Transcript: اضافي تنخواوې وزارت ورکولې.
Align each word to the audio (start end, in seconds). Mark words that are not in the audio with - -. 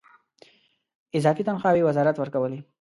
اضافي 1.17 1.43
تنخواوې 1.47 1.85
وزارت 1.87 2.15
ورکولې. 2.19 2.59